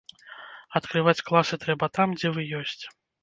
Адкрываць 0.79 1.23
класы 1.27 1.59
трэба 1.65 1.91
там, 1.97 2.17
дзе 2.21 2.33
вы 2.39 2.47
ёсць. 2.63 2.81